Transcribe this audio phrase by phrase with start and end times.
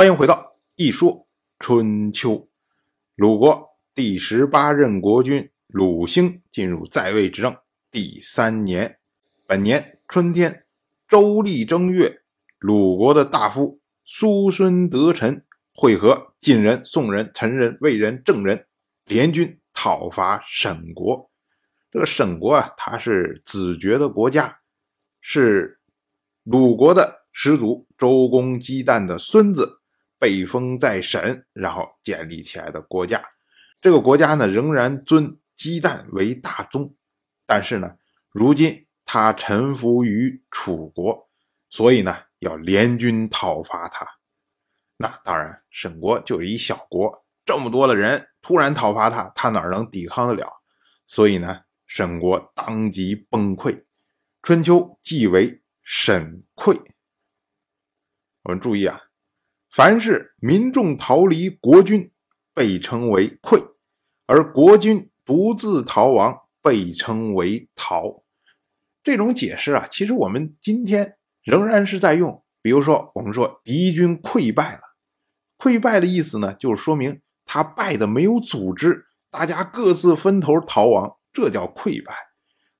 [0.00, 1.28] 欢迎回到一说
[1.58, 2.48] 春秋。
[3.16, 7.54] 鲁国第十八任国君鲁兴进入在位执政
[7.90, 8.98] 第三年，
[9.46, 10.64] 本年春天，
[11.06, 12.22] 周历正月，
[12.60, 15.44] 鲁国的大夫叔孙得臣
[15.74, 18.66] 会合晋人、宋人、陈人、魏人、郑人
[19.04, 21.30] 联军讨伐沈国。
[21.90, 24.60] 这个沈国啊，它是子爵的国家，
[25.20, 25.78] 是
[26.44, 29.76] 鲁国的始祖周公姬旦的孙子。
[30.20, 33.20] 被封在沈，然后建立起来的国家，
[33.80, 36.94] 这个国家呢仍然尊姬旦为大宗，
[37.46, 37.96] 但是呢，
[38.30, 41.28] 如今他臣服于楚国，
[41.70, 44.06] 所以呢要联军讨伐他。
[44.98, 50.58] 那当然，沈国就是一小国，这么多的人突然讨伐他，他哪能抵抗得了？
[51.06, 53.84] 所以呢，沈国当即崩溃。
[54.42, 56.78] 春秋即为沈溃。
[58.42, 59.09] 我们注意啊。
[59.70, 62.10] 凡是民众逃离国军，
[62.52, 63.74] 被称为溃；
[64.26, 68.24] 而国军独自逃亡，被称为逃。
[69.04, 72.42] 这种解释啊，其实我们今天仍然是在用。
[72.60, 74.80] 比如说，我们说敌军溃败了，
[75.56, 82.12] 溃败的意思呢，就是说明他败的没有组织，大家各自分头逃亡，这叫溃败。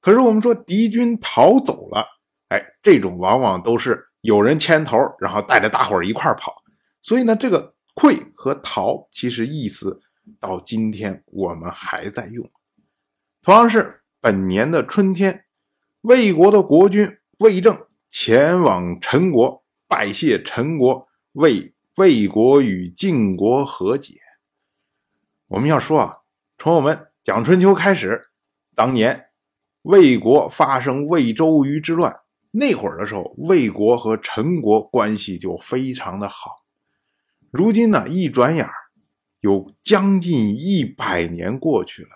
[0.00, 2.06] 可是我们说敌军逃走了，
[2.48, 6.54] 哎，这种往往都是有人牵头，然后带着大伙儿一块跑。
[7.08, 9.98] 所以呢，这个“溃”和“逃”其实意思
[10.38, 12.46] 到今天我们还在用。
[13.40, 15.46] 同样是本年的春天，
[16.02, 24.16] 魏国的国君魏正前往陈国拜谢陈国，为魏国与晋国和解。
[25.46, 26.18] 我们要说啊，
[26.58, 28.28] 从我们讲春秋开始，
[28.74, 29.30] 当年
[29.80, 32.14] 魏国发生魏周瑜之乱
[32.50, 36.67] 那会儿的时候，魏国和陈国关系就非常的好。
[37.50, 38.74] 如今呢，一转眼儿
[39.40, 42.10] 有将近一百年过去了，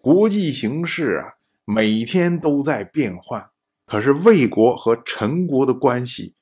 [0.00, 1.34] 国际形势啊，
[1.66, 3.50] 每天都在变换。
[3.84, 6.36] 可是魏国和陈国的关系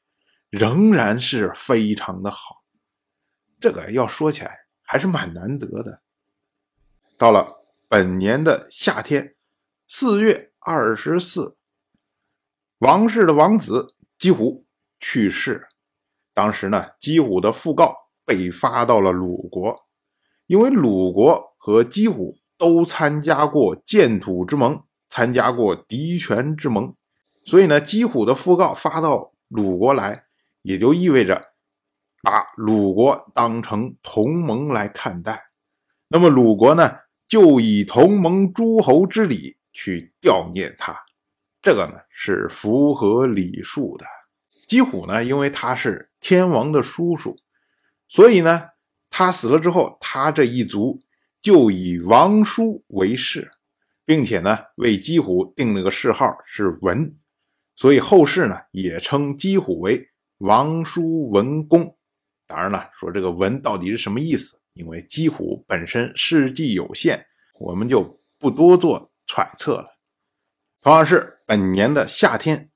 [0.49, 2.63] 仍然是非常的好，
[3.59, 6.03] 这个要说起来还是蛮难得的。
[7.19, 9.35] 到了本年的夏天，
[9.89, 11.57] 四月二十四，
[12.79, 14.65] 王氏的王子姬虎
[15.01, 15.67] 去世。
[16.33, 18.06] 当时呢，姬虎的讣告。
[18.27, 19.75] 被发到了鲁国，
[20.47, 26.95] 因为鲁国和姬虎都参加过建土之盟，参加过敌权之盟，
[27.45, 30.25] 所以呢，姬虎的讣告发到鲁国来，
[30.63, 31.41] 也就意味着
[32.23, 35.45] 把鲁国当成同盟来看待。
[36.09, 36.97] 那么鲁国呢，
[37.29, 40.97] 就以同盟诸侯之礼去悼念他，
[41.63, 44.05] 这个呢是符合礼数的。
[44.67, 47.37] 姬虎呢，因为他是天王的叔叔。
[48.09, 48.71] 所以呢，
[49.11, 51.01] 他死了之后，他这一族
[51.43, 53.51] 就以王叔为氏，
[54.05, 57.17] 并且呢，为姬虎定了个谥号是文，
[57.75, 60.09] 所以后世呢也称姬虎为
[60.39, 61.97] 王叔文公。
[62.47, 64.61] 当然了，说这个文到底是什么意思？
[64.75, 67.27] 因为姬虎本身事迹有限，
[67.59, 69.99] 我们就不多做揣测了。
[70.81, 72.71] 同样是本年的夏天，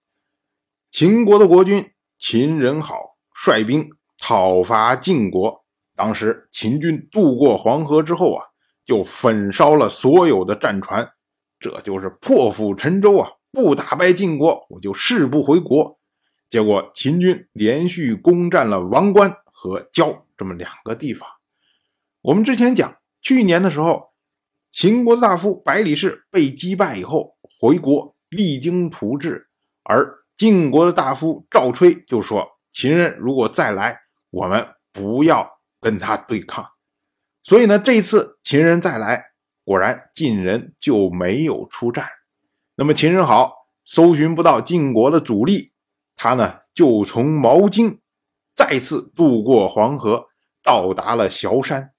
[0.90, 3.92] 秦国的国君秦仁好率兵。
[4.20, 5.64] 讨伐晋国，
[5.96, 8.44] 当时秦军渡过黄河之后啊，
[8.84, 11.10] 就焚烧了所有的战船，
[11.58, 13.30] 这就是破釜沉舟啊！
[13.50, 15.98] 不打败晋国，我就誓不回国。
[16.48, 21.28] 结果秦军连续攻占了王关和交这么两个地方。
[22.20, 24.12] 我们之前讲，去年的时候，
[24.70, 29.48] 秦国的大夫百里氏被击败以后回国励精图治，
[29.82, 36.64] 而晋国的大夫赵吹就说：“秦人如果再来。”我们不要跟他对抗，
[37.42, 39.32] 所以呢，这一次秦人再来，
[39.64, 42.08] 果然晋人就没有出战。
[42.76, 43.52] 那么秦人好，
[43.84, 45.72] 搜寻不到晋国的主力，
[46.14, 48.00] 他呢就从毛荆
[48.54, 50.26] 再次渡过黄河，
[50.62, 51.92] 到达了崤山，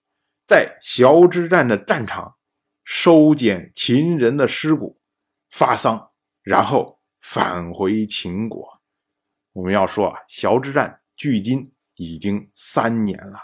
[0.48, 2.36] 在崤之战的战场
[2.84, 5.02] 收捡秦人的尸骨，
[5.50, 6.12] 发丧，
[6.44, 8.82] 然后返回秦国。
[9.54, 11.74] 我们要说啊，崤之战距今。
[11.96, 13.40] 已经三年了，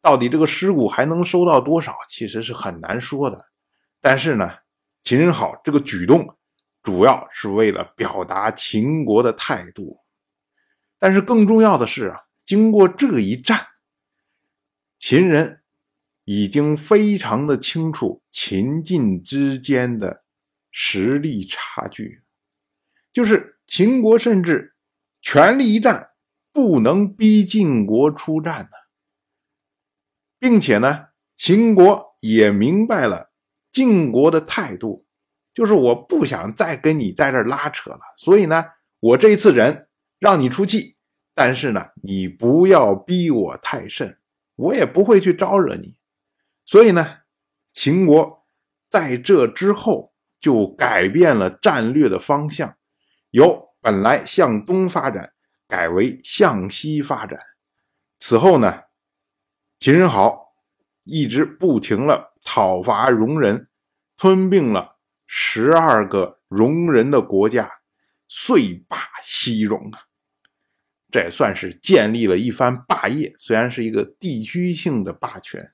[0.00, 3.46] 到底这个尸骨还能收到多少，其实是很难说的。
[4.00, 4.58] 但是呢，
[5.02, 6.38] 秦人好这个举动，
[6.82, 10.00] 主要是为了表达秦国的态度。
[10.98, 13.66] 但是更重要的是啊，经过这一战，
[14.96, 15.62] 秦人
[16.24, 20.24] 已经非常的清楚秦晋之间的
[20.70, 22.22] 实力差距，
[23.12, 24.74] 就是秦国甚至
[25.20, 26.10] 全力一战。
[26.58, 28.70] 不能逼晋国出战呢？
[30.40, 33.30] 并且呢，秦国也明白了
[33.70, 35.06] 晋国的态度，
[35.54, 38.64] 就是我不想再跟你在这拉扯了，所以呢，
[38.98, 39.88] 我这一次忍，
[40.18, 40.96] 让你出气，
[41.32, 44.18] 但是呢，你不要逼我太甚，
[44.56, 45.96] 我也不会去招惹你。
[46.64, 47.18] 所以呢，
[47.72, 48.48] 秦国
[48.90, 52.76] 在这之后就改变了战略的方向，
[53.30, 55.32] 由本来向东发展，
[55.68, 57.38] 改为向西发展。
[58.18, 58.84] 此后呢，
[59.78, 60.54] 秦人好
[61.04, 63.68] 一直不停了讨伐戎人，
[64.16, 67.80] 吞并了十二个戎人的国家，
[68.26, 70.08] 遂霸西戎啊！
[71.10, 75.72] 这也算是建立了一番霸业，虽然是一个地区性的霸权。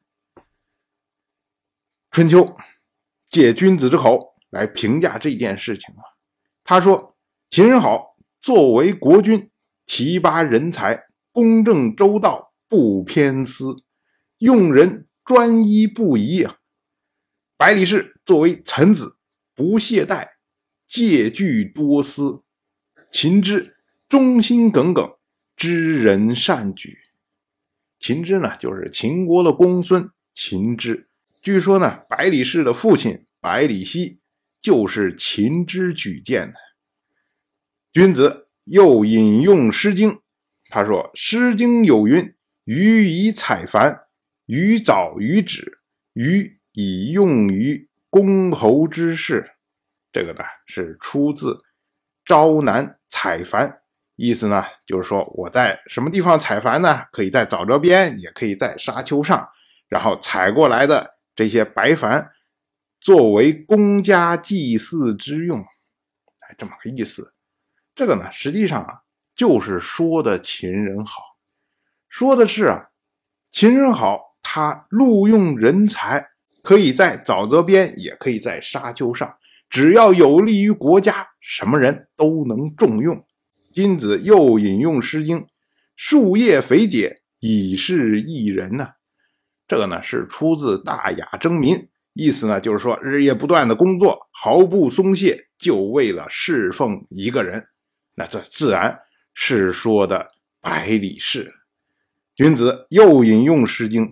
[2.10, 2.56] 春秋
[3.28, 6.02] 借君子之口来评价这件事情啊，
[6.62, 7.16] 他说
[7.50, 9.50] ：“秦人好作为国君，
[9.86, 13.82] 提拔人才。”公正周到，不偏私，
[14.38, 16.58] 用人专一不疑啊！
[17.56, 19.16] 百里氏作为臣子，
[19.52, 20.28] 不懈怠，
[20.86, 22.44] 戒惧多思。
[23.10, 23.76] 秦之
[24.08, 25.16] 忠心耿耿，
[25.56, 26.98] 知人善举。
[27.98, 31.08] 秦之呢，就是秦国的公孙秦之。
[31.42, 34.20] 据说呢，百里氏的父亲百里奚
[34.60, 36.54] 就是秦之举荐的。
[37.92, 40.10] 君子又引用《诗经》。
[40.70, 42.34] 他说：“《诗经》有云
[42.64, 44.06] ：‘鱼以采繁，
[44.46, 45.80] 鱼藻于止，
[46.14, 49.52] 鱼以用于公侯之事。’
[50.10, 51.52] 这个呢是出自
[52.24, 53.68] 《朝南采蘩》，
[54.16, 57.04] 意思呢就是说我在什么地方采蘩呢？
[57.12, 59.48] 可以在沼泽边，也可以在沙丘上，
[59.88, 62.30] 然后采过来的这些白矾，
[63.00, 65.60] 作为公家祭祀之用。
[65.60, 67.33] 哎，这么个意思。
[67.94, 69.00] 这个呢，实际上啊。”
[69.36, 71.20] 就是说的秦人好，
[72.08, 72.90] 说的是啊，
[73.50, 76.24] 秦人好，他录用人才
[76.62, 79.36] 可以在沼泽边，也可以在沙丘上，
[79.68, 83.26] 只要有利于国家，什么人都能重用。
[83.72, 85.40] 金子又引用《诗经》
[85.96, 88.90] ：“树叶肥解，以示一人。”呢，
[89.66, 91.74] 这个呢是出自《大雅·征民》，
[92.12, 97.66] 意思呢就是说，日夜不断的工作，毫不松懈，就为了侍奉一个人。
[98.14, 99.00] 那这自然。
[99.36, 100.30] 是说的
[100.60, 101.52] 百里氏，
[102.36, 104.06] 君子又引用《诗经》：“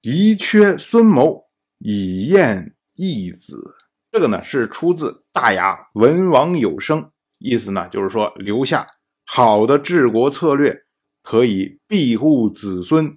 [0.00, 3.76] 宜缺孙谋，以验义子。”
[4.10, 7.02] 这个呢是出自《大雅·文王有声》，
[7.36, 8.86] 意思呢就是说留下
[9.26, 10.86] 好的治国策略，
[11.22, 13.14] 可以庇护子孙，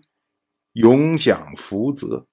[0.74, 2.28] 永享福泽。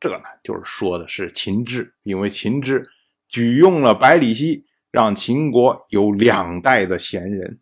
[0.00, 2.90] 这个呢就是说的是秦之，因为秦之
[3.28, 4.64] 举用了百里奚。
[4.90, 7.60] 让秦国有两代的贤人，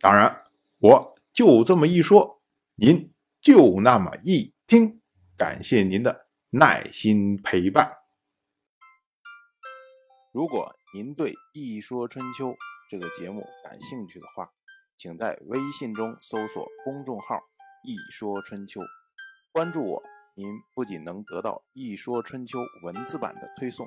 [0.00, 0.44] 当然，
[0.78, 2.42] 我就这么一说，
[2.74, 5.00] 您就那么一听，
[5.36, 7.92] 感谢您的耐心陪伴。
[10.32, 12.48] 如果您对《一说春秋》
[12.90, 14.50] 这个节目感兴趣的话，
[14.96, 17.40] 请在微信中搜索公众号
[17.86, 18.80] “一说春秋”，
[19.52, 20.02] 关注我，
[20.34, 23.86] 您不仅能得到《一说春秋》文字版的推送。